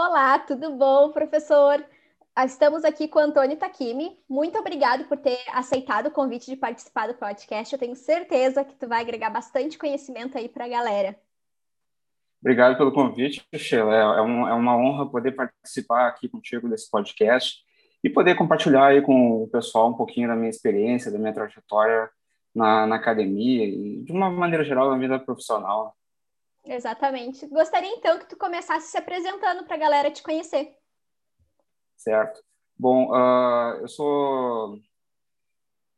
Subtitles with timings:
[0.00, 1.84] Olá, tudo bom, professor?
[2.32, 4.16] Ah, estamos aqui com o Antônio Takimi.
[4.28, 7.72] Muito obrigado por ter aceitado o convite de participar do podcast.
[7.72, 11.18] Eu tenho certeza que tu vai agregar bastante conhecimento aí para a galera.
[12.40, 13.92] Obrigado pelo convite, Sheila.
[13.92, 17.56] É, é, um, é, uma honra poder participar aqui contigo desse podcast
[18.02, 22.08] e poder compartilhar aí com o pessoal um pouquinho da minha experiência, da minha trajetória
[22.54, 25.97] na, na academia e, de uma maneira geral, na vida profissional.
[26.68, 27.46] Exatamente.
[27.46, 30.76] Gostaria então que tu começasse se apresentando para a galera te conhecer.
[31.96, 32.42] Certo.
[32.78, 34.78] Bom, uh, eu sou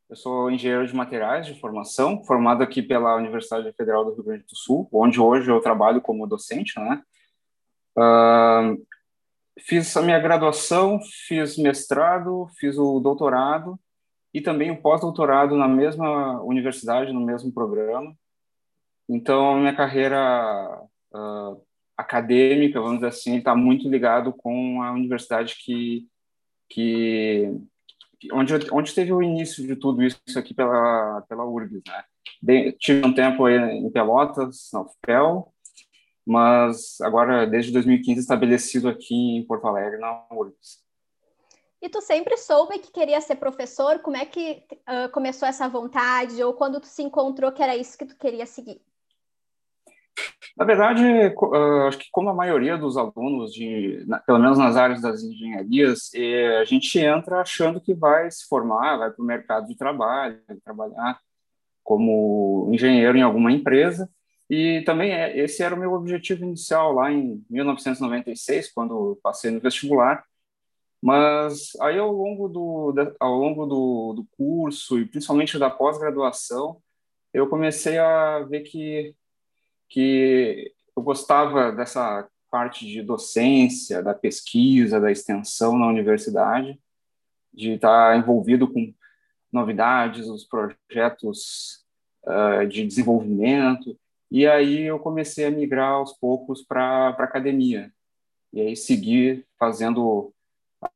[0.09, 4.43] eu sou engenheiro de materiais de formação, formado aqui pela Universidade Federal do Rio Grande
[4.43, 7.01] do Sul, onde hoje eu trabalho como docente, né?
[7.97, 8.85] Uh,
[9.59, 13.79] fiz a minha graduação, fiz mestrado, fiz o doutorado
[14.33, 18.13] e também o pós-doutorado na mesma universidade, no mesmo programa.
[19.13, 21.61] Então, minha carreira uh,
[21.97, 26.07] acadêmica, vamos dizer assim, está muito ligado com a universidade que,
[26.69, 27.53] que
[28.31, 32.03] onde, onde teve o início de tudo isso aqui pela, pela URGS, né?
[32.41, 35.53] De, tive um tempo em Pelotas, na UFPEL,
[36.25, 40.79] mas agora, desde 2015, estabelecido aqui em Porto Alegre, na URGS.
[41.81, 43.99] E tu sempre soube que queria ser professor?
[43.99, 46.41] Como é que uh, começou essa vontade?
[46.41, 48.81] Ou quando tu se encontrou que era isso que tu queria seguir?
[50.57, 51.03] Na verdade,
[51.87, 56.57] acho que como a maioria dos alunos, de, pelo menos nas áreas das engenharias, é,
[56.59, 61.19] a gente entra achando que vai se formar, vai para o mercado de trabalho, trabalhar
[61.83, 64.09] como engenheiro em alguma empresa.
[64.49, 69.61] E também é, esse era o meu objetivo inicial lá em 1996, quando passei no
[69.61, 70.23] vestibular.
[71.01, 76.81] Mas aí ao longo do, ao longo do, do curso e principalmente da pós-graduação,
[77.33, 79.15] eu comecei a ver que
[79.91, 86.79] que eu gostava dessa parte de docência, da pesquisa, da extensão na universidade,
[87.53, 88.93] de estar envolvido com
[89.51, 91.85] novidades, os projetos
[92.23, 93.99] uh, de desenvolvimento.
[94.31, 97.91] E aí eu comecei a migrar aos poucos para a academia.
[98.53, 100.33] E aí seguir fazendo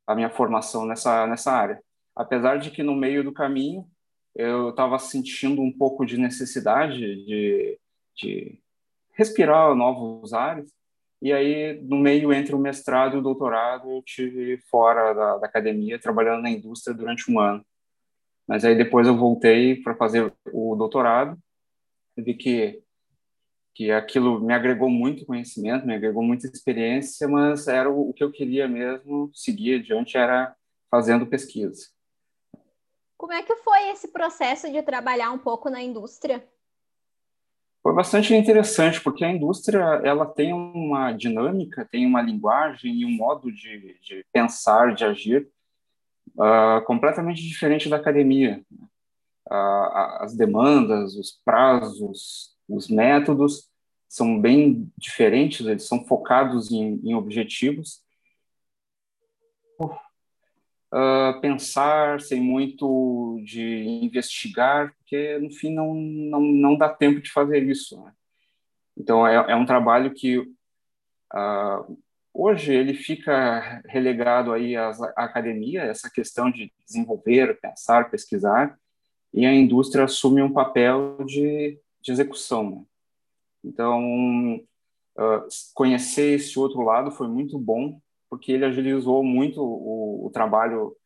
[0.06, 1.82] a minha formação nessa, nessa área.
[2.14, 3.86] Apesar de que no meio do caminho
[4.34, 7.78] eu estava sentindo um pouco de necessidade de,
[8.14, 8.58] de
[9.16, 10.70] respirar novos ares.
[11.20, 15.46] E aí, no meio entre o mestrado e o doutorado, eu tive fora da, da
[15.46, 17.64] academia, trabalhando na indústria durante um ano.
[18.46, 21.36] Mas aí depois eu voltei para fazer o doutorado,
[22.16, 22.82] vi que
[23.76, 28.24] que aquilo me agregou muito conhecimento, me agregou muita experiência, mas era o, o que
[28.24, 30.56] eu queria mesmo seguir adiante era
[30.90, 31.86] fazendo pesquisa.
[33.18, 36.42] Como é que foi esse processo de trabalhar um pouco na indústria?
[37.86, 43.12] Foi bastante interessante, porque a indústria ela tem uma dinâmica, tem uma linguagem e um
[43.12, 45.48] modo de, de pensar, de agir
[46.30, 48.60] uh, completamente diferente da academia.
[49.48, 53.70] Uh, as demandas, os prazos, os métodos
[54.08, 58.00] são bem diferentes, eles são focados em, em objetivos
[60.92, 67.30] uh, pensar, sem muito de investigar, porque no fim não, não, não dá tempo de
[67.30, 68.02] fazer isso.
[68.02, 68.12] Né?
[68.96, 71.98] Então é, é, um trabalho que uh,
[72.32, 78.78] hoje ele fica relegado aí à, à academia, essa questão de desenvolver, pensar, pesquisar,
[79.32, 82.70] e a indústria assume um papel de, de execução.
[82.70, 82.82] Né?
[83.64, 84.56] Então,
[85.18, 90.96] uh, conhecer esse outro lado foi muito bom porque ele agilizou muito o, o trabalho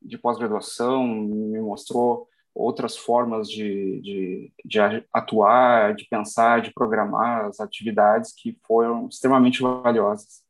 [0.00, 4.78] de pós-graduação, me mostrou outras formas de, de, de,
[5.12, 10.44] atuar, de pensar, de programar as atividades que foram extremamente valiosas.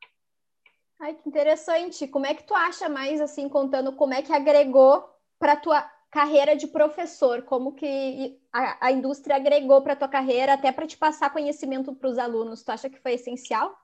[1.01, 2.07] Ai, que interessante.
[2.07, 5.05] Como é que tu acha mais, assim, contando como é que agregou
[5.39, 7.43] para a tua carreira de professor?
[7.43, 11.95] Como que a, a indústria agregou para a tua carreira, até para te passar conhecimento
[11.95, 12.63] para os alunos?
[12.63, 13.75] Tu acha que foi essencial?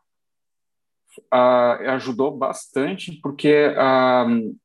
[1.18, 4.56] Uh, ajudou bastante, porque uh,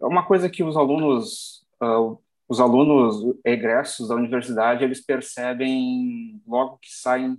[0.00, 2.18] é uma coisa que os alunos, uh,
[2.48, 7.36] os alunos egressos da universidade, eles percebem logo que saem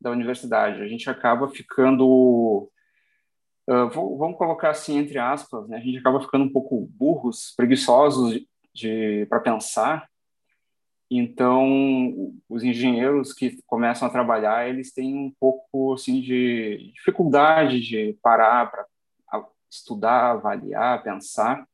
[0.00, 0.82] da universidade.
[0.82, 2.70] A gente acaba ficando,
[3.66, 5.78] vamos colocar assim entre aspas, né?
[5.78, 8.40] a gente acaba ficando um pouco burros, preguiçosos
[8.74, 10.06] de para pensar
[11.10, 18.18] então, os engenheiros que começam a trabalhar, eles têm um pouco assim de dificuldade de
[18.20, 18.86] parar para
[19.70, 21.66] estudar, avaliar, pensar,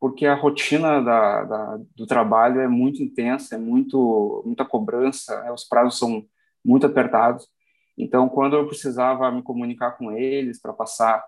[0.00, 5.52] porque a rotina da, da, do trabalho é muito intensa, é muito muita cobrança, né?
[5.52, 6.26] os prazos são
[6.64, 7.48] muito apertados.
[7.96, 11.24] Então, quando eu precisava me comunicar com eles para passar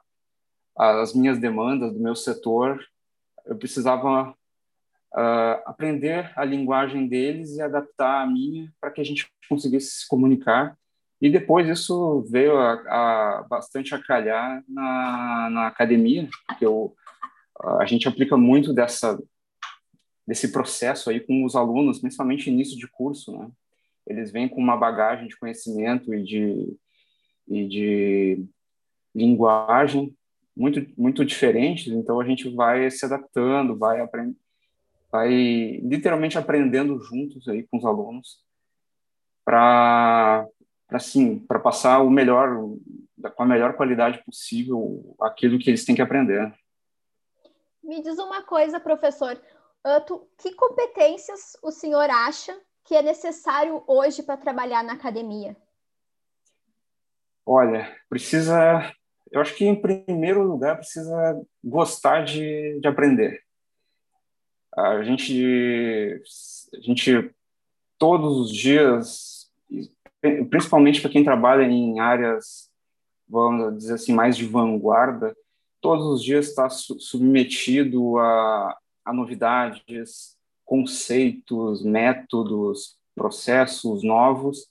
[0.76, 2.84] as minhas demandas do meu setor,
[3.46, 4.34] eu precisava
[5.14, 10.08] uh, aprender a linguagem deles e adaptar a minha para que a gente conseguisse se
[10.08, 10.76] comunicar.
[11.20, 16.28] E depois isso veio a, a bastante a calhar na, na academia,
[16.58, 16.94] que eu,
[17.78, 19.18] a gente aplica muito dessa
[20.26, 23.50] desse processo aí com os alunos, principalmente início de curso, né?
[24.06, 26.76] Eles vêm com uma bagagem de conhecimento e de,
[27.46, 28.44] e de
[29.14, 30.14] linguagem
[30.56, 34.36] muito muito diferentes, então a gente vai se adaptando, vai aprendendo,
[35.14, 35.30] vai
[35.84, 38.42] literalmente aprendendo juntos aí com os alunos
[39.44, 40.44] para
[40.88, 42.48] assim, para passar o melhor
[43.36, 46.52] com a melhor qualidade possível aquilo que eles têm que aprender.
[47.80, 49.40] Me diz uma coisa, professor,
[50.36, 52.52] que competências o senhor acha
[52.84, 55.56] que é necessário hoje para trabalhar na academia?
[57.46, 58.92] Olha, precisa
[59.30, 63.43] eu acho que, em primeiro lugar, precisa gostar de, de aprender.
[64.76, 66.20] A gente,
[66.74, 67.30] a gente,
[67.98, 69.50] todos os dias,
[70.50, 72.70] principalmente para quem trabalha em áreas,
[73.28, 75.36] vamos dizer assim, mais de vanguarda,
[75.80, 84.66] todos os dias está submetido a, a novidades, conceitos, métodos, processos novos,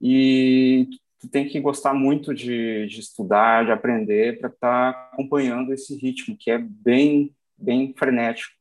[0.00, 0.88] e
[1.18, 5.96] tu tem que gostar muito de, de estudar, de aprender, para estar tá acompanhando esse
[5.96, 8.54] ritmo, que é bem, bem frenético.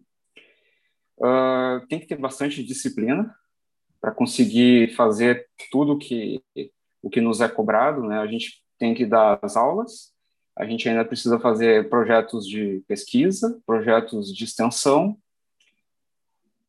[1.17, 3.33] Uh, tem que ter bastante disciplina
[4.01, 6.43] para conseguir fazer tudo que,
[7.01, 8.03] o que nos é cobrado.
[8.03, 8.19] Né?
[8.19, 10.13] A gente tem que dar as aulas,
[10.55, 15.17] a gente ainda precisa fazer projetos de pesquisa, projetos de extensão,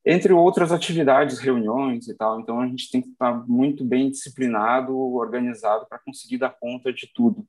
[0.04, 2.40] entre outras atividades, reuniões e tal.
[2.40, 7.10] Então a gente tem que estar muito bem disciplinado, organizado para conseguir dar conta de
[7.12, 7.46] tudo.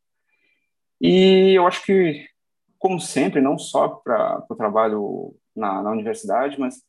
[1.00, 2.28] E eu acho que,
[2.80, 6.84] como sempre, não só para o trabalho na, na, universidade, mas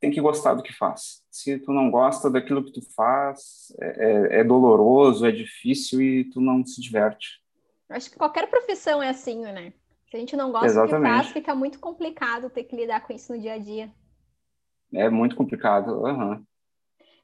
[0.00, 1.22] tem que gostar do que faz.
[1.30, 6.24] Se tu não gosta daquilo que tu faz, é, é, é doloroso, é difícil e
[6.24, 7.40] tu não se diverte.
[7.88, 9.72] Acho que qualquer profissão é assim, né?
[10.10, 10.96] Se a gente não gosta Exatamente.
[10.96, 13.92] do que faz, fica muito complicado ter que lidar com isso no dia a dia.
[14.92, 16.02] É muito complicado.
[16.02, 16.44] Uhum.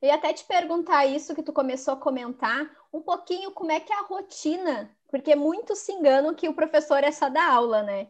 [0.00, 3.80] Eu ia até te perguntar isso que tu começou a comentar, um pouquinho como é
[3.80, 7.82] que é a rotina, porque muitos se enganam que o professor é só da aula,
[7.82, 8.08] né?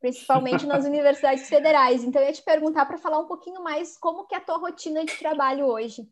[0.00, 2.02] Principalmente nas universidades federais.
[2.02, 4.56] Então eu ia te perguntar para falar um pouquinho mais como que é a tua
[4.56, 6.02] rotina de trabalho hoje.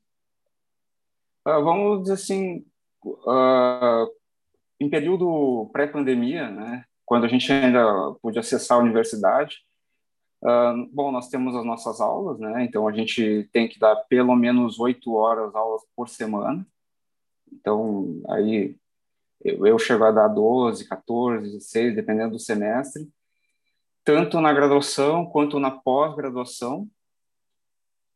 [1.46, 2.66] Uh, vamos dizer assim,
[3.04, 4.06] uh,
[4.78, 9.56] em período pré-pandemia, né, quando a gente ainda podia acessar a universidade,
[10.42, 12.64] Uh, bom, nós temos as nossas aulas, né?
[12.64, 16.64] Então a gente tem que dar pelo menos oito horas aulas por semana.
[17.52, 18.76] Então aí
[19.44, 23.08] eu, eu chego a dar 12, 14, 16, dependendo do semestre,
[24.08, 26.88] tanto na graduação quanto na pós-graduação.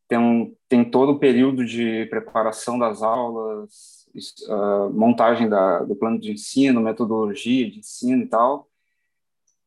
[0.07, 4.07] Tem, um, tem todo o período de preparação das aulas,
[4.49, 8.67] uh, montagem da, do plano de ensino, metodologia de ensino e tal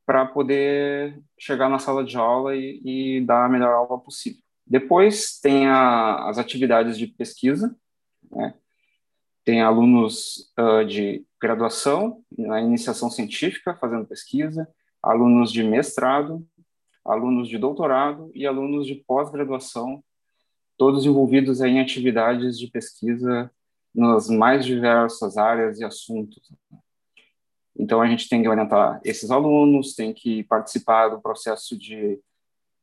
[0.05, 4.43] para poder chegar na sala de aula e, e, dar a melhor aula possível.
[4.67, 7.76] Depois tem a, as atividades de pesquisa,
[8.32, 8.55] né?
[9.44, 14.69] tem alunos uh, de graduação, na iniciação científica, fazendo pesquisa,
[15.06, 16.44] alunos de mestrado,
[17.05, 20.03] alunos de doutorado e alunos de pós-graduação,
[20.77, 23.51] todos envolvidos em atividades de pesquisa
[23.94, 26.53] nas mais diversas áreas e assuntos.
[27.79, 32.20] Então, a gente tem que orientar esses alunos, tem que participar do processo de,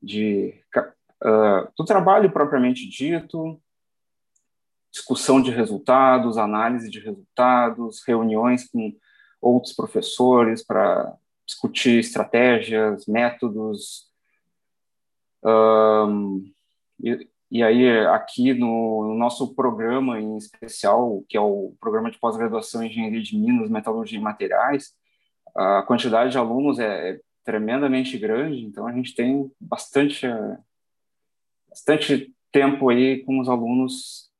[0.01, 3.61] de uh, do trabalho propriamente dito,
[4.89, 8.95] discussão de resultados, análise de resultados, reuniões com
[9.41, 14.07] outros professores para discutir estratégias, métodos.
[15.43, 16.51] Um,
[17.03, 22.17] e, e aí, aqui no, no, nosso programa em especial, que é o programa de
[22.17, 24.93] pós-graduação em Engenharia de Minas, Metalurgia e Materiais,
[25.55, 30.25] a quantidade de alunos é, é tremendamente grande, então a gente tem bastante,
[31.69, 34.31] bastante tempo aí com os alunos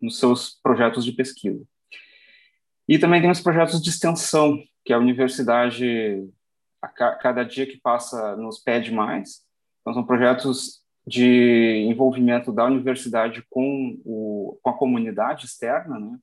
[0.00, 1.62] nos seus projetos de pesquisa.
[2.88, 6.28] E também tem os projetos de extensão, que a universidade,
[6.82, 9.42] a cada dia que passa, nos pede mais.
[9.80, 16.18] Então, são projetos de envolvimento da universidade com, o, com a comunidade externa, né?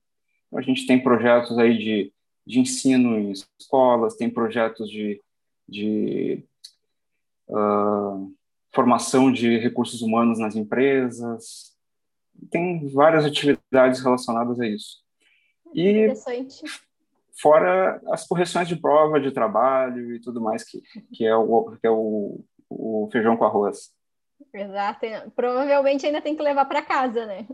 [0.46, 2.12] Então, a gente tem projetos aí de,
[2.46, 5.20] de ensino em escolas, tem projetos de,
[5.68, 6.44] de
[7.48, 8.34] uh,
[8.72, 11.76] formação de recursos humanos nas empresas,
[12.50, 14.98] tem várias atividades relacionadas a isso.
[15.74, 16.08] E.
[17.40, 20.80] fora as correções de prova, de trabalho e tudo mais, que,
[21.12, 23.92] que é, o, que é o, o feijão com arroz.
[24.52, 25.06] Exato.
[25.34, 27.46] Provavelmente ainda tem que levar para casa, né?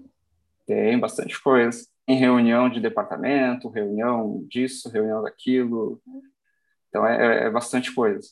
[0.66, 1.86] Tem bastante coisa.
[2.08, 6.00] Em reunião de departamento, reunião disso, reunião daquilo.
[6.88, 8.28] Então é, é, é bastante coisa.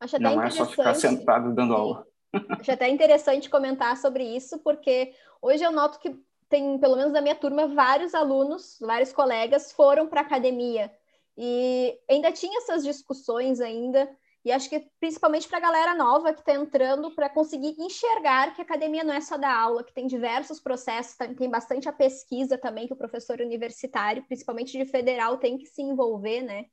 [0.00, 1.80] Acho Não é só ficar sentado dando Sim.
[1.80, 2.06] aula.
[2.50, 6.14] Acho até interessante comentar sobre isso, porque hoje eu noto que
[6.54, 10.88] tem, pelo menos na minha turma, vários alunos, vários colegas foram para a academia.
[11.36, 14.08] E ainda tinha essas discussões ainda,
[14.44, 18.60] e acho que principalmente para a galera nova que está entrando, para conseguir enxergar que
[18.60, 22.56] a academia não é só da aula, que tem diversos processos, tem bastante a pesquisa
[22.56, 26.66] também que o professor universitário, principalmente de federal, tem que se envolver, né?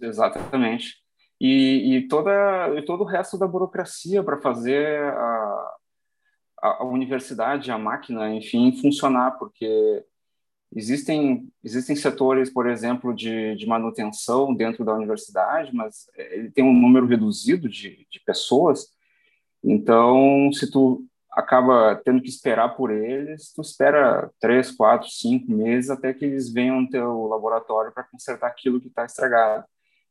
[0.00, 1.02] Exatamente.
[1.40, 5.41] E, e, toda, e todo o resto da burocracia para fazer a,
[6.62, 10.04] a, universidade, a máquina, enfim, funcionar, porque
[10.74, 16.72] Existem, existem setores, por exemplo, de, de manutenção dentro da universidade, mas ele tem um
[16.72, 18.88] número reduzido de, de pessoas.
[19.62, 25.90] Então, se tu acaba tendo que esperar por eles, tu espera três, quatro, cinco meses
[25.90, 29.64] até que eles venham teu laboratório para consertar aquilo que está estragado.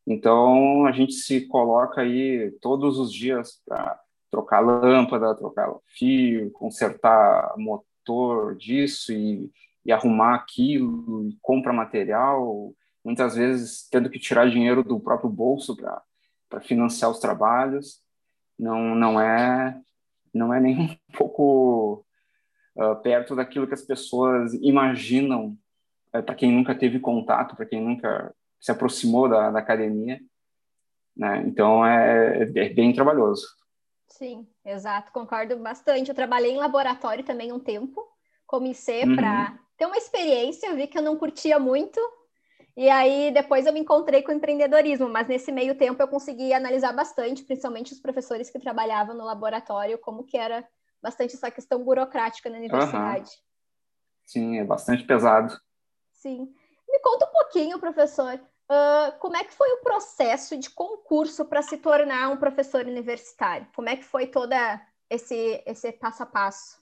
[0.06, 4.00] Então, a gente se coloca aí todos os dias para
[4.32, 9.52] trocar lâmpada, trocar fio, consertar motor disso e
[9.86, 12.74] e arrumar aquilo, e compra material,
[13.04, 18.00] muitas vezes tendo que tirar dinheiro do próprio bolso para financiar os trabalhos,
[18.58, 19.80] não, não é
[20.34, 22.06] não é nem um pouco
[22.76, 25.58] uh, perto daquilo que as pessoas imaginam uh,
[26.18, 30.22] é, para quem nunca teve contato, para quem nunca se aproximou da, da academia,
[31.18, 31.44] né?
[31.48, 33.48] Então é, é bem trabalhoso.
[34.12, 36.10] Sim, exato, concordo bastante.
[36.10, 38.06] Eu trabalhei em laboratório também um tempo,
[38.46, 39.16] comecei uhum.
[39.16, 42.00] para ter uma experiência, vi que eu não curtia muito,
[42.76, 46.54] e aí depois eu me encontrei com o empreendedorismo, mas nesse meio tempo eu consegui
[46.54, 50.68] analisar bastante, principalmente os professores que trabalhavam no laboratório, como que era
[51.02, 53.32] bastante essa questão burocrática na universidade.
[53.32, 53.52] Uhum.
[54.26, 55.60] Sim, é bastante pesado.
[56.14, 56.54] Sim.
[56.88, 58.40] Me conta um pouquinho, professor,
[58.70, 63.68] uh, como é que foi o processo de concurso para se tornar um professor universitário?
[63.76, 66.82] Como é que foi toda esse, esse passo a passo?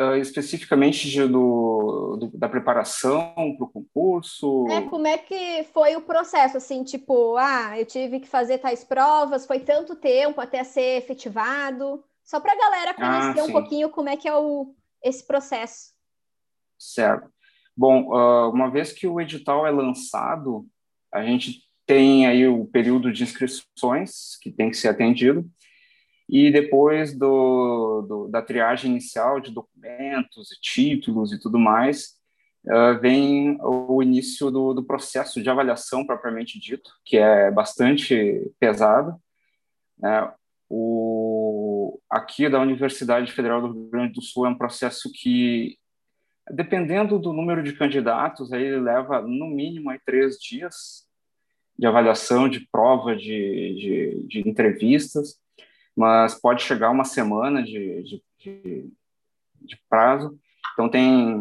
[0.00, 4.66] uh, especificamente de, do, do, da preparação para o concurso?
[4.70, 8.82] É, como é que foi o processo, assim, tipo, ah, eu tive que fazer tais
[8.82, 13.90] provas, foi tanto tempo até ser efetivado, só para a galera conhecer ah, um pouquinho
[13.90, 15.92] como é que é o, esse processo.
[16.78, 17.30] Certo.
[17.80, 20.66] Bom, uh, uma vez que o edital é lançado,
[21.10, 25.50] a gente tem aí o período de inscrições que tem que ser atendido,
[26.28, 32.18] e depois do, do, da triagem inicial de documentos e títulos e tudo mais,
[32.66, 39.18] uh, vem o início do, do, processo de avaliação propriamente dito, que é bastante pesado.
[39.98, 40.30] Né?
[40.68, 45.78] O, aqui da Universidade Federal do Rio Grande do Sul é um processo que,
[46.52, 51.08] dependendo do número de candidatos, aí leva no mínimo aí, três dias
[51.78, 55.40] de avaliação, de prova, de, de, de entrevistas
[55.96, 58.90] mas pode chegar uma semana de, de,
[59.60, 60.38] de, prazo.
[60.72, 61.40] Então, tem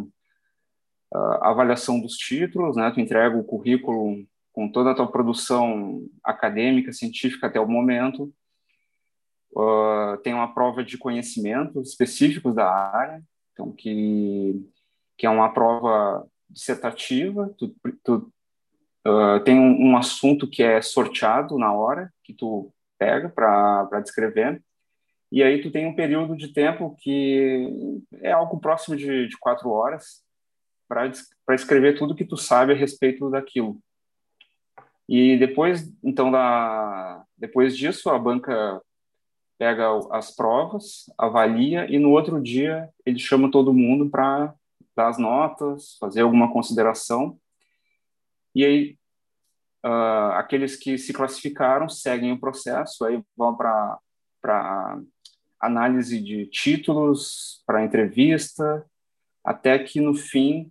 [1.13, 2.91] uh, avaliação dos títulos, né?
[2.91, 8.33] Tu entrega o currículo com toda a tua produção acadêmica, científica até o momento.
[9.53, 13.23] Uh, tem uma prova de conhecimentos específicos da área,
[13.53, 14.61] então que,
[15.19, 17.53] que é uma prova dissertativa.
[17.57, 18.31] Tu, tu
[19.05, 24.63] uh, tem um, um assunto que é sorteado na hora, que tu pega para descrever.
[25.29, 29.69] E aí tu tem um período de tempo que é algo próximo de, de quatro
[29.69, 30.23] horas
[30.88, 33.77] para escrever tudo que tu sabe a respeito daquilo.
[35.07, 38.81] E depois, então, da, depois disso, a banca
[39.57, 44.55] pega as provas, avalia e no outro dia ele chama todo mundo para
[45.00, 47.39] dar as notas, fazer alguma consideração.
[48.53, 49.00] E aí
[49.86, 55.00] Uh, aqueles que se classificaram seguem o processo, aí vão para
[55.58, 58.86] análise de títulos, para entrevista,
[59.41, 60.70] até que no fim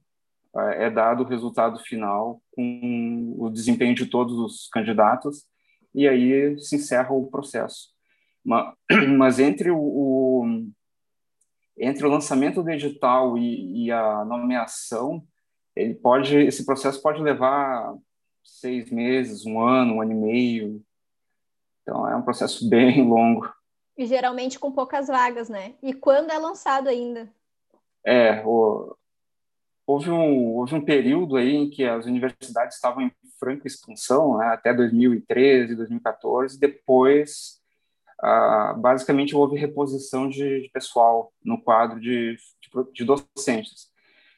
[0.54, 5.46] uh, é dado o resultado final com o desempenho de todos os candidatos,
[5.94, 7.88] e aí se encerra o processo.
[8.44, 8.74] Mas,
[9.16, 10.66] mas entre o, o,
[11.78, 15.24] entre o lançamento do edital e, e a nomeação,
[15.74, 17.94] ele pode, esse processo pode levar
[18.42, 20.84] seis meses, um ano, um ano e meio.
[21.82, 23.52] Então é um processo bem longo.
[23.96, 25.74] E geralmente com poucas vagas, né?
[25.82, 27.28] E quando é lançado ainda?
[28.04, 28.96] É, o,
[29.86, 34.46] houve um, houve um período aí em que as universidades estavam em franca expansão, né,
[34.48, 37.57] até 2013, 2014, depois,
[38.20, 43.88] ah, basicamente, houve reposição de, de, pessoal no quadro de, de, de, docentes.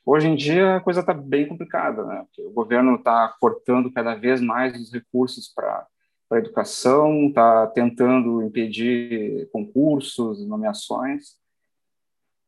[0.05, 4.41] Hoje em dia, a coisa está bem complicada, né, o governo está cortando cada vez
[4.41, 5.87] mais os recursos para
[6.31, 11.41] a educação, está tentando impedir concursos, nomeações,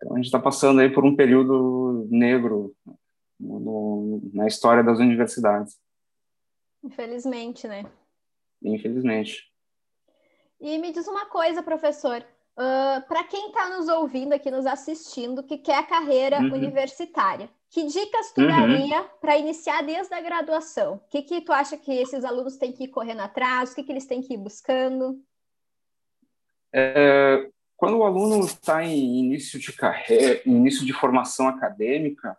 [0.03, 2.75] então, a gente está passando aí por um período negro
[3.39, 5.79] no, na história das universidades.
[6.83, 7.89] Infelizmente, né?
[8.61, 9.52] Infelizmente.
[10.63, 12.25] E me diz uma coisa, professor.
[12.53, 16.55] Uh, Para quem está nos ouvindo aqui, nos assistindo, que quer carreira uhum.
[16.55, 18.47] universitária, que dicas tu uhum.
[18.47, 20.95] daria para iniciar desde a graduação?
[20.95, 23.73] O que, que tu acha que esses alunos têm que ir correndo atrás?
[23.73, 25.21] O que, que eles têm que ir buscando?
[26.73, 32.39] É, quando o aluno está em início de carreira, início de formação acadêmica,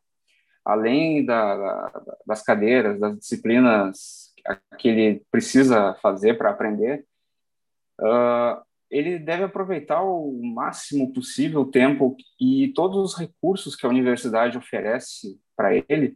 [0.64, 4.32] além da, da, das cadeiras, das disciplinas
[4.78, 7.06] que ele precisa fazer para aprender,
[8.00, 13.90] uh, ele deve aproveitar o máximo possível o tempo e todos os recursos que a
[13.90, 16.16] universidade oferece para ele,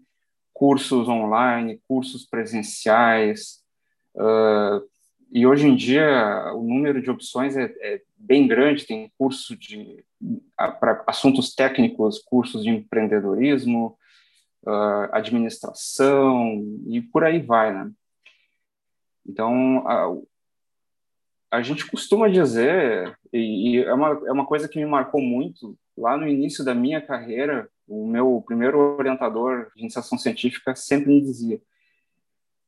[0.53, 3.63] cursos online, cursos presenciais,
[4.15, 4.87] uh,
[5.31, 10.03] e hoje em dia o número de opções é, é bem grande, tem curso de
[10.79, 13.97] para assuntos técnicos, cursos de empreendedorismo,
[14.65, 17.91] uh, administração e por aí vai, né?
[19.27, 19.83] Então
[21.51, 25.77] a gente costuma dizer e, e, é uma é uma coisa que me marcou muito
[25.97, 31.21] lá no início da minha carreira, o meu primeiro orientador de iniciação científica sempre me
[31.21, 31.61] dizia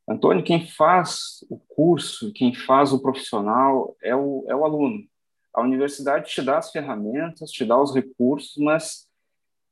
[0.09, 5.03] Antônio, quem faz o curso, quem faz o profissional é o, é o aluno.
[5.53, 9.07] A universidade te dá as ferramentas, te dá os recursos, mas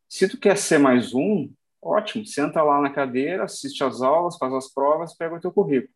[0.07, 4.53] se tu quer ser mais um, ótimo, senta lá na cadeira, assiste às aulas, faz
[4.53, 5.91] as provas, pega o teu currículo.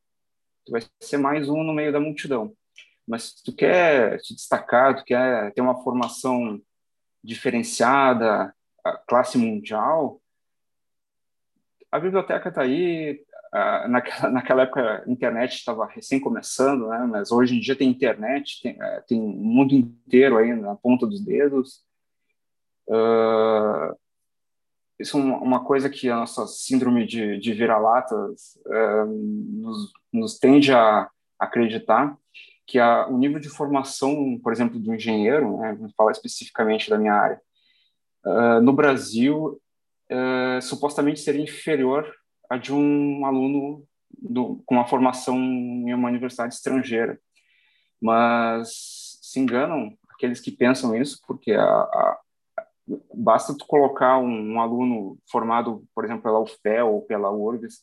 [0.65, 2.51] Tu vai ser mais um no meio da multidão.
[3.11, 6.61] Mas se tu quer te destacar, tu quer ter uma formação
[7.21, 8.55] diferenciada,
[9.05, 10.21] classe mundial,
[11.91, 13.21] a biblioteca está aí,
[13.53, 17.00] Uh, naquela, naquela época a internet estava recém começando, né?
[17.00, 21.05] mas hoje em dia tem internet, tem, uh, tem o mundo inteiro aí na ponta
[21.05, 21.83] dos dedos.
[22.87, 23.93] Uh,
[24.97, 28.57] isso é uma, coisa que a nossa síndrome de, de vira-latas
[29.05, 32.17] nos, nos, tende a acreditar,
[32.72, 35.74] que a, o nível de formação, por exemplo, do engenheiro, né?
[35.74, 37.42] vamos falar especificamente da minha área,
[38.62, 39.60] no Brasil,
[40.62, 42.10] supostamente seria inferior
[42.50, 43.84] a de um aluno
[44.18, 47.20] do, com uma formação em uma universidade estrangeira.
[48.00, 52.20] Mas se enganam aqueles que pensam isso, porque a, a,
[53.14, 57.81] basta tu colocar um, um, aluno formado, por exemplo, pela UFPE ou pela URGS,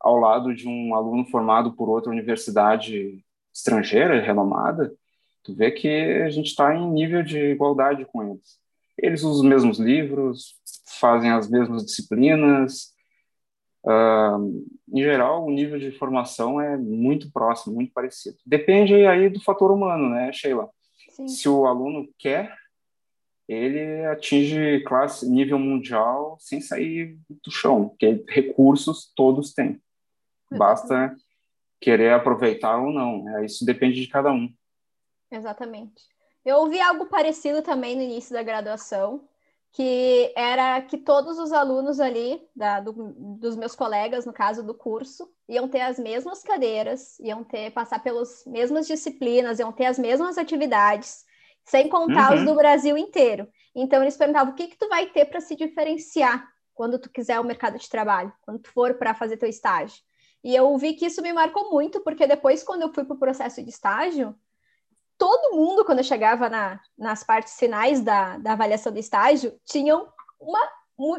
[0.00, 3.24] ao lado de um aluno formado por outra universidade
[3.56, 4.92] estrangeira, renomada,
[5.42, 8.58] tu vê que a gente está em nível de igualdade com eles.
[8.98, 10.54] Eles usam os mesmos livros,
[11.00, 12.94] fazem as mesmas disciplinas,
[13.86, 18.36] Uh, em geral, o nível de formação é muito próximo, muito parecido.
[18.44, 20.68] Depende aí do fator humano, né, Sheila?
[21.10, 21.28] Sim.
[21.28, 22.52] Se o aluno quer,
[23.48, 29.80] ele atinge classe nível mundial sem sair do chão, porque recursos todos têm.
[30.50, 31.14] Basta
[31.80, 33.24] querer aproveitar ou não.
[33.24, 33.46] Né?
[33.46, 34.52] Isso depende de cada um.
[35.30, 36.04] Exatamente.
[36.44, 39.28] Eu ouvi algo parecido também no início da graduação,
[39.72, 42.92] que era que todos os alunos ali, da, do,
[43.38, 48.02] dos meus colegas, no caso do curso, iam ter as mesmas cadeiras, iam ter, passar
[48.02, 51.24] pelas mesmas disciplinas, iam ter as mesmas atividades,
[51.64, 52.38] sem contar uhum.
[52.38, 53.48] os do Brasil inteiro.
[53.74, 57.38] Então, eles perguntavam, o que que tu vai ter para se diferenciar quando tu quiser
[57.38, 59.98] o mercado de trabalho, quando tu for para fazer teu estágio?
[60.46, 63.18] E eu vi que isso me marcou muito, porque depois, quando eu fui para o
[63.18, 64.32] processo de estágio,
[65.18, 70.06] todo mundo, quando chegava na, nas partes finais da, da avaliação do estágio, tinham
[70.38, 70.60] uma,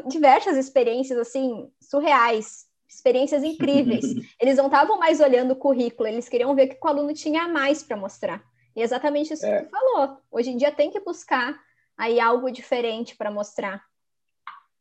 [0.06, 4.02] diversas experiências, assim, surreais, experiências incríveis.
[4.40, 7.42] Eles não estavam mais olhando o currículo, eles queriam ver o que o aluno tinha
[7.42, 8.42] a mais para mostrar.
[8.74, 9.58] E é exatamente isso é.
[9.58, 10.22] que tu falou.
[10.30, 11.60] Hoje em dia tem que buscar
[11.98, 13.84] aí algo diferente para mostrar.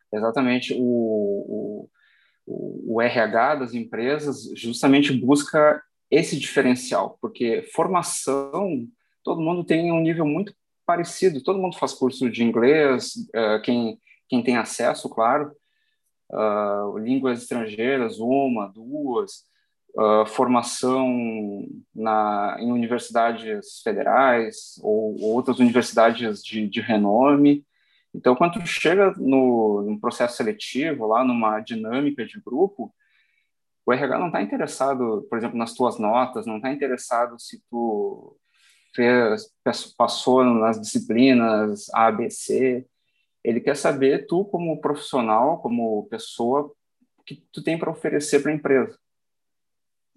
[0.09, 0.73] Exatamente.
[0.73, 1.76] O, o,
[2.47, 8.87] o RH das empresas justamente busca esse diferencial, porque formação
[9.23, 10.53] todo mundo tem um nível muito
[10.85, 15.51] parecido, todo mundo faz curso de inglês, uh, quem, quem tem acesso, claro,
[16.31, 19.43] uh, línguas estrangeiras, uma, duas,
[19.97, 27.65] uh, formação na, em universidades federais ou outras universidades de, de renome.
[28.17, 32.91] Então, quando chega no, no processo seletivo, lá numa dinâmica de grupo,
[33.85, 38.35] o RH não está interessado, por exemplo, nas tuas notas, não está interessado se tu
[38.95, 39.53] fez,
[39.95, 42.87] passou nas disciplinas A, B, C.
[43.43, 46.73] Ele quer saber tu como profissional, como pessoa,
[47.23, 48.97] que tu tem para oferecer para a empresa.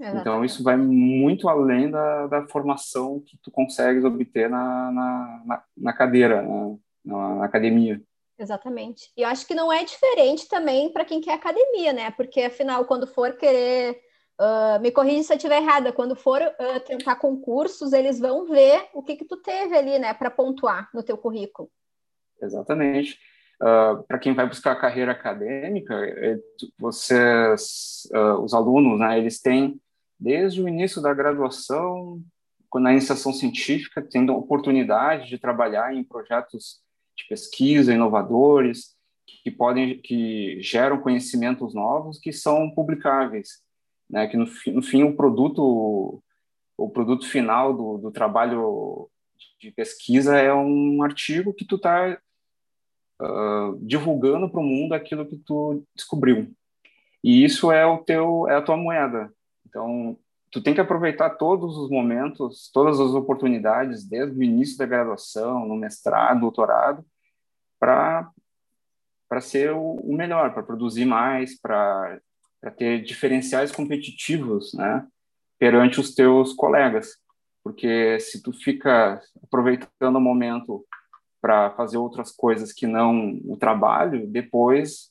[0.01, 0.21] Exatamente.
[0.23, 5.93] Então, isso vai muito além da, da formação que tu consegues obter na, na, na,
[5.93, 8.01] cadeira, na, na academia.
[8.41, 9.13] Exatamente.
[9.17, 12.11] E eu acho que não é diferente também para quem quer academia, né?
[12.13, 14.01] Porque, afinal, quando for querer.
[14.41, 15.93] Uh, me corrija se eu estiver errada.
[15.93, 20.15] Quando for uh, tentar concursos, eles vão ver o que, que tu teve ali, né,
[20.15, 21.71] para pontuar no teu currículo.
[22.41, 23.19] Exatamente.
[23.61, 26.39] Uh, para quem vai buscar carreira acadêmica, é,
[26.79, 28.09] vocês,
[28.43, 29.79] os alunos, né, eles têm
[30.19, 32.23] desde o início da graduação,
[32.77, 36.81] na iniciação científica, tendo a oportunidade de trabalhar em projetos
[37.23, 38.97] de pesquisa, inovadores,
[39.43, 43.63] que podem, que geram conhecimentos novos que são publicáveis,
[44.09, 44.27] né?
[44.27, 46.23] Que no, no fim o produto,
[46.77, 49.09] o produto final do, do trabalho
[49.61, 52.19] de pesquisa é um artigo que tu está
[53.21, 56.53] uh, divulgando para o mundo aquilo que tu descobriu.
[57.23, 59.33] E isso é o teu, é a tua moeda.
[59.67, 60.17] Então,
[60.51, 65.67] tu tem que aproveitar todos os momentos, todas as oportunidades, desde o início da graduação,
[65.67, 67.05] no mestrado, doutorado,
[67.81, 68.31] para
[69.29, 72.21] para ser o, melhor, para produzir mais, para
[72.77, 75.07] ter diferenciais competitivos, né,
[75.57, 77.16] perante os teus colegas,
[77.62, 80.85] porque se tu fica aproveitando o momento
[81.40, 85.11] para fazer outras coisas que não o trabalho, depois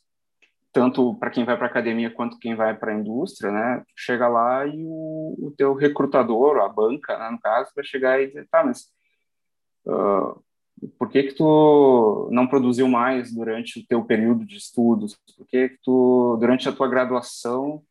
[0.72, 3.84] tanto para quem vai para academia quanto quem vai para a indústria, né?
[3.96, 8.28] Chega lá e o, o teu recrutador, a banca, né, no caso, vai chegar e
[8.28, 8.84] dizer, tá, mas
[9.88, 10.44] uh,
[10.98, 15.18] por que que tu não produziu mais durante o teu período de estudos?
[15.38, 17.84] Por que que tu, durante a tua graduação,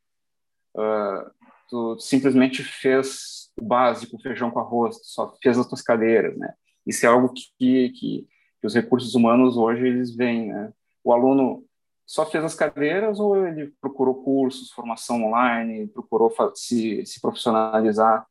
[0.74, 1.30] uh,
[1.68, 6.54] tu simplesmente fez o básico, feijão com arroz, só fez as tuas cadeiras, né?
[6.86, 8.26] Isso é algo que, que,
[8.60, 10.72] que os recursos humanos hoje eles veem, né?
[11.04, 11.64] O aluno
[12.06, 18.26] só fez as cadeiras ou ele procurou cursos, formação online, procurou se, se profissionalizar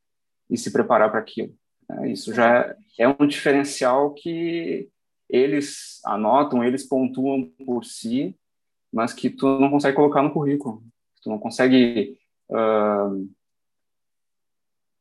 [0.49, 1.53] e se preparar para aquilo?
[1.89, 2.11] Né?
[2.11, 4.89] Isso já é um diferencial que
[5.29, 8.35] eles anotam, eles pontuam por si,
[8.91, 10.83] mas que tu não consegue colocar no currículo.
[11.21, 12.17] Tu não consegue
[12.49, 13.29] uh,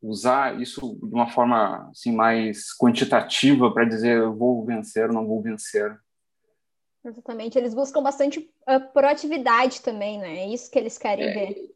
[0.02, 5.26] usar isso de uma forma assim mais quantitativa para dizer eu vou vencer ou não
[5.26, 5.96] vou vencer.
[7.04, 7.56] Exatamente.
[7.56, 10.38] Eles buscam bastante uh, proatividade também, né?
[10.38, 11.74] É isso que eles querem é, ver.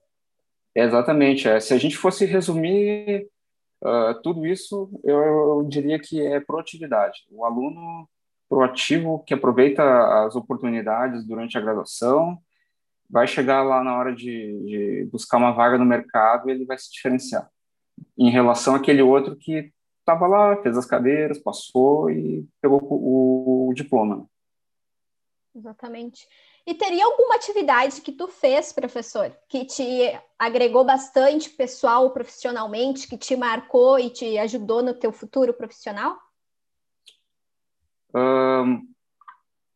[0.74, 1.48] Exatamente.
[1.48, 1.60] É.
[1.60, 3.30] Se a gente fosse resumir
[3.82, 7.20] Uh, tudo isso eu, eu, diria que é proatividade.
[7.30, 8.08] O aluno
[8.48, 9.82] proativo que aproveita
[10.24, 12.38] as oportunidades durante a graduação
[13.08, 14.24] vai chegar lá na hora de,
[14.64, 17.50] de buscar uma vaga no mercado e ele vai se diferenciar
[18.18, 23.74] em relação àquele outro que estava lá, fez as cadeiras, passou e pegou o, o
[23.74, 24.28] diploma.
[25.54, 26.26] Exatamente.
[26.70, 33.18] E teria alguma atividade que tu fez, professor, que te agregou bastante pessoal, profissionalmente, que
[33.18, 36.16] te marcou e te ajudou no teu futuro profissional?
[38.14, 38.88] Um,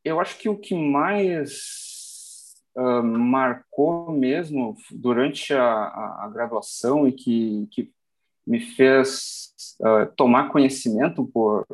[0.04, 7.12] eu acho que o que mais uh, marcou mesmo durante a, a, a, graduação e
[7.12, 7.92] que, que
[8.46, 11.66] me fez uh, tomar conhecimento por,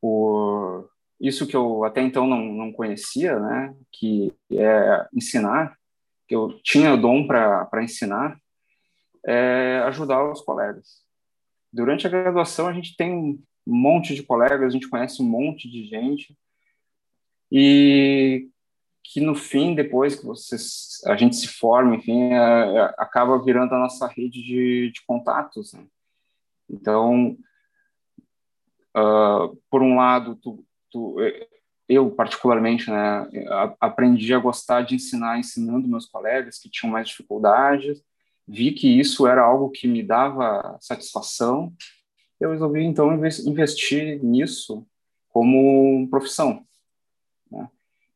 [0.00, 5.76] por isso que eu até então não, não conhecia, né, que é ensinar,
[6.28, 8.38] que eu tinha o dom para ensinar,
[9.24, 11.04] é ajudar os colegas.
[11.72, 15.70] Durante a graduação, a gente tem um monte de colegas, a gente conhece um monte
[15.70, 16.36] de gente,
[17.50, 18.48] e
[19.12, 23.74] que no fim, depois que vocês, a gente se forma, enfim, é, é, acaba virando
[23.74, 25.72] a nossa rede de, de contatos.
[25.72, 25.86] Né?
[26.68, 27.36] Então,
[28.96, 30.65] uh, por um lado, tu,
[31.20, 31.46] eh,
[31.88, 33.28] eu particularmente, né,
[33.80, 38.02] aprendi a gostar de ensinar ensinando meus colegas que tinham mais dificuldades,
[38.46, 41.72] vi que isso era algo que me dava satisfação,
[42.40, 44.86] eu resolvi então investir nisso
[45.28, 46.64] como profissão.
[47.50, 47.68] Né?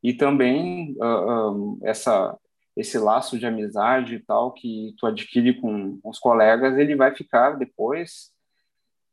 [0.03, 2.37] E também uh, um, essa
[2.77, 7.59] esse laço de amizade e tal que tu adquire com os colegas, ele vai ficar
[7.59, 8.33] depois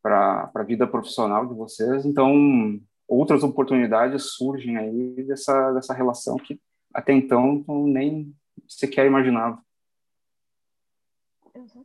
[0.02, 2.06] para a vida profissional de vocês.
[2.06, 6.60] Então, outras oportunidades surgem aí dessa, dessa relação que
[6.94, 8.36] até então nem
[8.68, 9.62] sequer imaginava.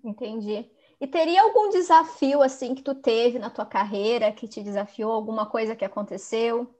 [0.04, 0.70] Entendi.
[1.00, 5.46] E teria algum desafio assim que tu teve na tua carreira que te desafiou, alguma
[5.46, 6.72] coisa que aconteceu?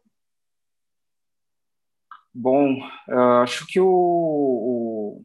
[2.33, 2.78] Bom,
[3.09, 5.24] uh, acho que o, o,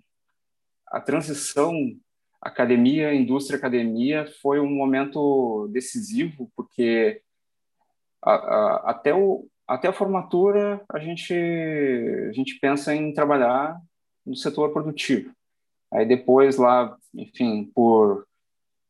[0.87, 1.73] a transição
[2.41, 7.21] academia, indústria, academia foi um momento decisivo, porque
[8.35, 13.79] a, até, o, até a formatura a gente, a gente pensa em trabalhar
[14.25, 15.31] no setor produtivo.
[15.91, 18.27] Aí depois lá, enfim, por,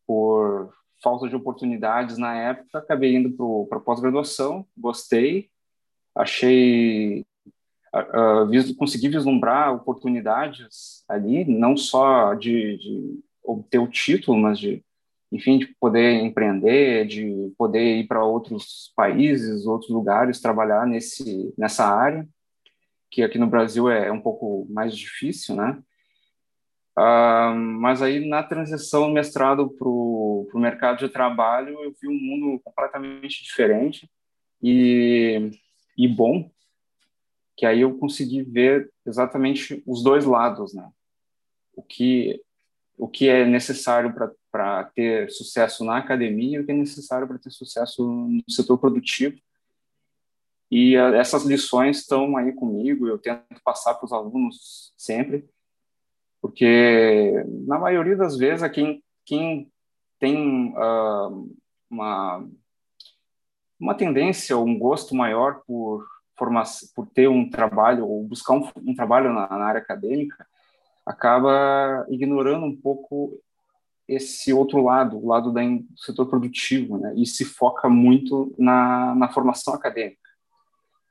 [0.06, 5.50] por falta de oportunidades na época, acabei indo para pós-graduação, gostei,
[6.16, 7.24] achei,
[7.94, 14.84] uh, consegui vislumbrar oportunidades ali, não só de, de obter o título, mas de,
[15.32, 21.86] enfim, de poder empreender, de poder ir para outros países, outros lugares, trabalhar nesse, nessa
[21.86, 22.28] área,
[23.12, 25.82] que aqui no Brasil é um pouco mais difícil, né?
[26.98, 32.20] Uh, mas aí, na transição do mestrado para o mercado de trabalho, eu vi um
[32.20, 34.10] mundo completamente diferente
[34.62, 35.52] e,
[35.96, 36.50] e bom,
[37.56, 40.90] que aí eu consegui ver exatamente os dois lados, né?
[41.76, 42.42] O que
[42.98, 44.32] o que é necessário para
[44.96, 49.38] ter sucesso na academia o que é necessário para ter sucesso no setor produtivo.
[50.70, 55.48] E a, essas lições estão aí comigo, eu tento passar para os alunos sempre,
[56.42, 59.72] porque na maioria das vezes quem, quem
[60.20, 61.56] tem uh,
[61.90, 62.48] uma,
[63.80, 66.06] uma tendência ou um gosto maior por,
[66.96, 70.46] por ter um trabalho ou buscar um, um trabalho na, na área acadêmica,
[71.06, 73.40] acaba ignorando um pouco
[74.08, 75.60] esse outro lado, o lado do
[75.98, 77.14] setor produtivo, né?
[77.16, 80.30] E se foca muito na, na formação acadêmica.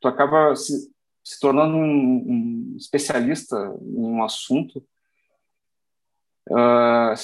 [0.00, 0.90] Tu acaba se,
[1.22, 4.82] se tornando um, um, especialista em um assunto
[6.48, 7.14] uh,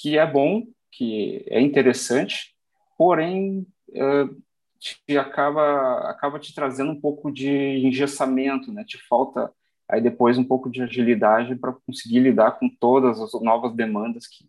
[0.00, 2.54] que é bom, que é interessante,
[2.96, 4.42] porém uh,
[4.78, 7.50] te acaba acaba te trazendo um pouco de
[7.84, 8.84] engessamento, né?
[8.84, 9.52] Te falta
[9.88, 14.46] aí depois um pouco de agilidade para conseguir lidar com todas as novas demandas que,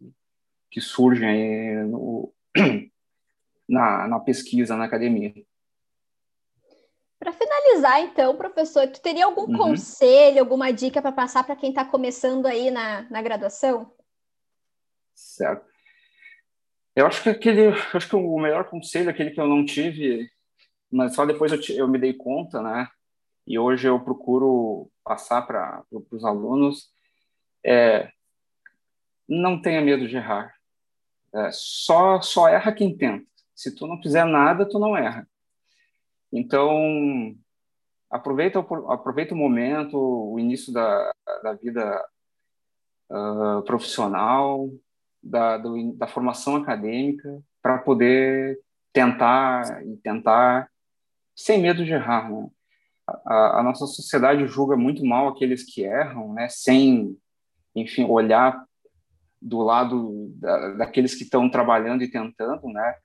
[0.71, 2.33] que surgem aí no,
[3.69, 5.33] na, na pesquisa, na academia.
[7.19, 9.57] Para finalizar, então, professor, tu teria algum uhum.
[9.57, 13.93] conselho, alguma dica para passar para quem está começando aí na, na graduação?
[15.13, 15.69] Certo.
[16.95, 20.31] Eu acho que aquele, acho que o melhor conselho, aquele que eu não tive,
[20.89, 22.87] mas só depois eu, eu me dei conta, né?
[23.45, 26.89] e hoje eu procuro passar para os alunos
[27.65, 28.11] é,
[29.27, 30.53] não tenha medo de errar.
[31.33, 33.25] É, só, só erra quem tenta.
[33.55, 35.27] Se tu não fizer nada, tu não erra.
[36.31, 37.35] Então,
[38.09, 41.11] aproveita, aproveita o momento, o início da,
[41.43, 42.05] da vida
[43.09, 44.69] uh, profissional,
[45.21, 48.59] da, do, da formação acadêmica, para poder
[48.91, 50.69] tentar e tentar
[51.35, 52.29] sem medo de errar.
[52.31, 52.49] Né?
[53.25, 57.17] a, a, nossa sociedade julga muito mal aqueles que erram, né, sem,
[57.75, 58.63] enfim, olhar
[59.41, 62.95] do lado da, daqueles que estão trabalhando e tentando, né?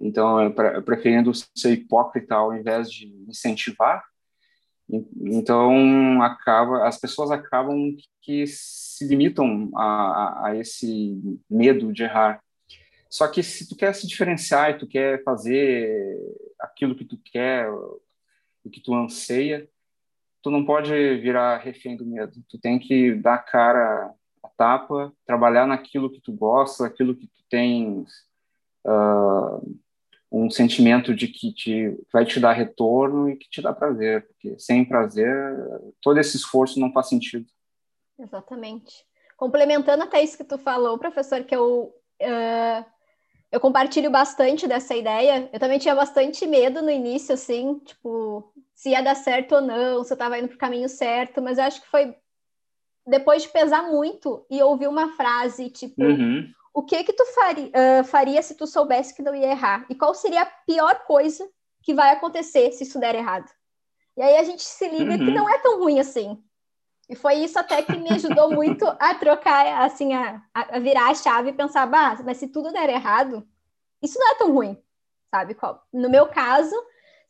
[0.00, 0.52] Então,
[0.84, 4.02] preferindo ser hipócrita ao invés de incentivar.
[5.20, 12.42] Então, acaba, as pessoas acabam que se limitam a, a esse medo de errar.
[13.08, 16.18] Só que se tu quer se diferenciar e tu quer fazer
[16.58, 19.68] aquilo que tu quer, o que tu anseia,
[20.42, 22.42] tu não pode virar refém do medo.
[22.48, 27.42] Tu tem que dar cara a tapa, trabalhar naquilo que tu gosta, aquilo que tu
[27.48, 28.08] tens
[28.86, 29.78] uh,
[30.30, 34.58] um sentimento de que te, vai te dar retorno e que te dá prazer, porque
[34.58, 35.56] sem prazer,
[36.00, 37.46] todo esse esforço não faz sentido.
[38.18, 39.04] Exatamente.
[39.36, 42.92] Complementando até isso que tu falou, professor, que eu uh,
[43.52, 45.50] eu compartilho bastante dessa ideia.
[45.52, 50.02] Eu também tinha bastante medo no início, assim, tipo, se ia dar certo ou não,
[50.02, 52.16] se eu estava indo para o caminho certo, mas eu acho que foi
[53.06, 56.48] depois de pesar muito e ouvir uma frase, tipo, uhum.
[56.72, 59.84] o que que tu faria, uh, faria se tu soubesse que não ia errar?
[59.88, 61.48] E qual seria a pior coisa
[61.82, 63.50] que vai acontecer se isso der errado?
[64.16, 65.18] E aí a gente se liga uhum.
[65.18, 66.42] que não é tão ruim assim.
[67.08, 71.14] E foi isso até que me ajudou muito a trocar, assim, a, a virar a
[71.14, 73.46] chave e pensar, bah, mas se tudo der errado,
[74.00, 74.80] isso não é tão ruim,
[75.30, 75.56] sabe?
[75.92, 76.74] No meu caso,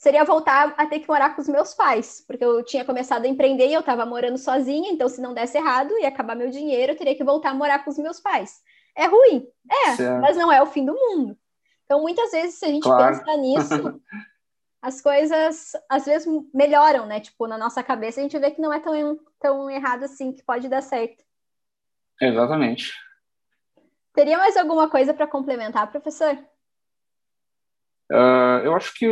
[0.03, 3.29] seria voltar a ter que morar com os meus pais, porque eu tinha começado a
[3.29, 6.91] empreender e eu estava morando sozinha, então se não desse errado, ia acabar meu dinheiro,
[6.91, 8.63] eu teria que voltar a morar com os meus pais.
[8.97, 10.21] É ruim, é, certo.
[10.21, 11.39] mas não é o fim do mundo.
[11.85, 13.17] Então, muitas vezes, se a gente claro.
[13.17, 14.01] pensa nisso,
[14.83, 17.21] as coisas às vezes melhoram, né?
[17.21, 20.43] Tipo, na nossa cabeça a gente vê que não é tão, tão errado assim, que
[20.43, 21.23] pode dar certo.
[22.21, 22.93] Exatamente.
[24.13, 26.37] Teria mais alguma coisa para complementar, professor?
[28.13, 29.09] Uh, eu acho que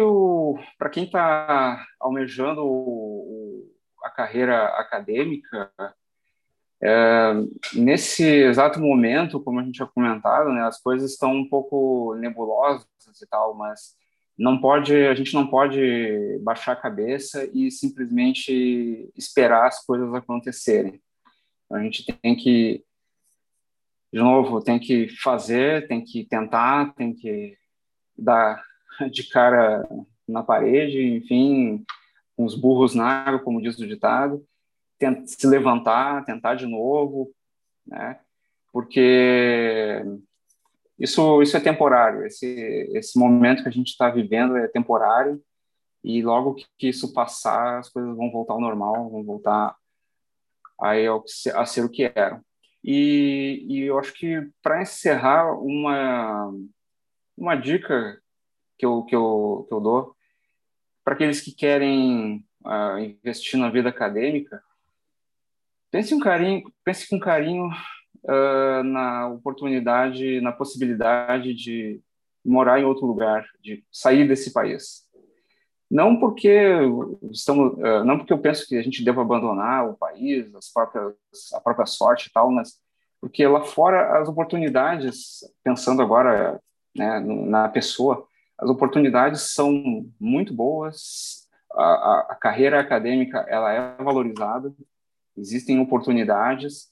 [0.79, 3.67] para quem está almejando o,
[4.05, 5.73] a carreira acadêmica,
[6.83, 7.33] é,
[7.75, 12.87] nesse exato momento, como a gente já comentado, né, as coisas estão um pouco nebulosas
[13.23, 13.95] e tal, mas
[14.37, 21.01] não pode, a gente não pode baixar a cabeça e simplesmente esperar as coisas acontecerem.
[21.71, 22.85] A gente tem que,
[24.13, 27.57] de novo, tem que fazer, tem que tentar, tem que
[28.17, 28.63] dar
[29.09, 29.89] de cara
[30.27, 31.85] na parede, enfim,
[32.37, 34.45] com os burros na água, como diz o ditado,
[35.27, 37.33] se levantar, tentar de novo,
[37.87, 38.21] né?
[38.73, 40.03] Porque
[40.99, 42.25] isso isso é temporário.
[42.27, 42.47] Esse
[42.95, 45.43] esse momento que a gente está vivendo é temporário
[46.05, 49.77] e logo que isso passar, as coisas vão voltar ao normal, vão voltar
[50.79, 52.41] ao, a ser o que eram.
[52.83, 56.53] E, e eu acho que para encerrar uma
[57.37, 58.21] uma dica
[58.81, 60.17] que eu que eu, que eu dou
[61.05, 64.63] para aqueles que querem uh, investir na vida acadêmica
[65.91, 67.69] Pense um carinho, pense com carinho
[68.25, 72.01] uh, na oportunidade, na possibilidade de
[72.45, 75.05] morar em outro lugar, de sair desse país.
[75.91, 76.71] Não porque
[77.33, 81.17] estamos, uh, não porque eu penso que a gente deva abandonar o país, as próprias,
[81.53, 82.79] a própria sorte e tal, mas
[83.21, 86.61] porque lá fora as oportunidades, pensando agora
[86.97, 88.27] né, na pessoa,
[88.61, 94.73] as oportunidades são muito boas, a, a, carreira acadêmica ela é valorizada,
[95.37, 96.91] existem oportunidades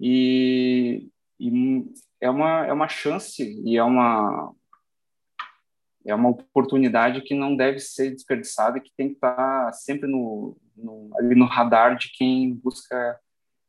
[0.00, 1.84] e, e,
[2.20, 4.54] é uma é uma chance e é uma
[6.06, 11.10] é uma oportunidade que não deve ser desperdiçada que tem que estar sempre no, no
[11.18, 13.20] ali no radar de quem busca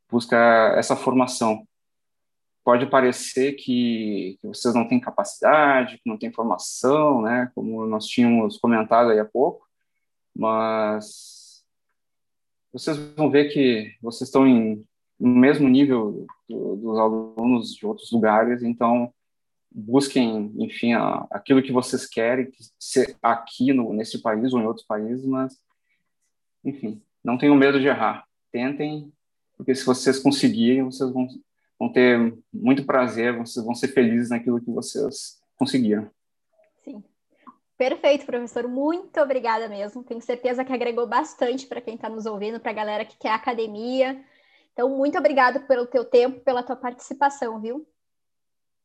[0.09, 0.37] busca
[0.77, 1.67] essa formação
[2.65, 8.07] pode parecer que, que, vocês não têm capacidade, que não têm formação, né, como nós
[8.07, 9.67] tínhamos comentado aí há pouco,
[10.35, 11.63] mas
[12.73, 14.83] vocês vão ver que vocês estão em,
[15.19, 19.13] no mesmo nível do, dos alunos de outros lugares, então
[19.71, 22.49] busquem, enfim, a, aquilo que vocês querem
[22.79, 25.61] ser aqui no, nesse país ou em outros países, mas,
[26.63, 28.25] enfim, não tenham medo de errar.
[28.51, 29.11] Tentem,
[29.55, 31.27] porque se vocês conseguirem, vocês vão,
[31.79, 36.09] vão ter muito prazer, vocês vão ser felizes naquilo que vocês conseguiram.
[37.77, 38.67] Perfeito, professor.
[38.67, 40.03] Muito obrigada mesmo.
[40.03, 43.31] Tenho certeza que agregou bastante para quem está nos ouvindo, para a galera que quer
[43.31, 44.23] academia.
[44.71, 47.85] Então, muito obrigada pelo teu tempo, pela tua participação, viu?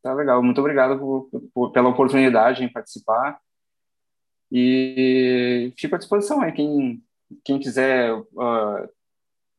[0.02, 0.42] Tá legal.
[0.42, 3.40] Muito obrigado por, por, pela oportunidade em participar.
[4.50, 6.50] E fico à disposição aí.
[6.50, 7.04] Quem,
[7.44, 8.88] quem quiser, uh,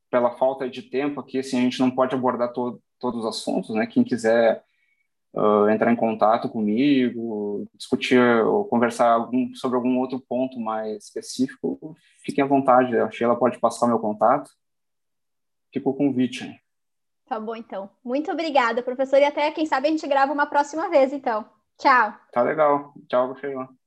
[0.09, 3.75] pela falta de tempo aqui, assim, a gente não pode abordar to, todos os assuntos,
[3.75, 3.85] né?
[3.85, 4.63] Quem quiser
[5.33, 11.97] uh, entrar em contato comigo, discutir ou conversar algum, sobre algum outro ponto mais específico,
[12.23, 12.97] fiquem à vontade.
[12.97, 14.49] A Sheila pode passar o meu contato.
[15.73, 16.59] Fica o convite.
[17.25, 17.89] Tá bom, então.
[18.03, 19.17] Muito obrigada, professor.
[19.17, 21.45] E até, quem sabe, a gente grava uma próxima vez, então.
[21.77, 22.13] Tchau.
[22.31, 22.93] Tá legal.
[23.07, 23.80] Tchau, Sheila.